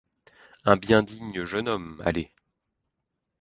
[0.65, 2.31] Un bien digne jeune homme, allez!